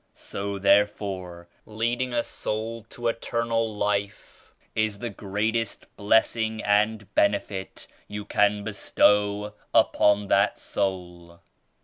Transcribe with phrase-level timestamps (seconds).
[0.15, 7.85] So therefore leading a soul to Eter nal Life is the greatest blessing and benefit
[8.07, 11.39] you can bestow upon that soul."